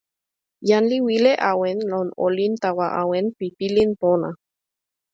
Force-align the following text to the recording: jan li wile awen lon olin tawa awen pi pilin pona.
jan 0.67 0.83
li 0.91 0.97
wile 1.07 1.33
awen 1.51 1.77
lon 1.91 2.07
olin 2.25 2.53
tawa 2.63 2.87
awen 3.01 3.25
pi 3.37 3.47
pilin 3.57 3.89
pona. 4.01 4.29